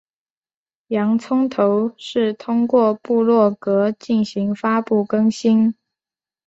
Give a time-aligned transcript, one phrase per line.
[0.87, 5.75] 洋葱头是通过部落格进行发布更新。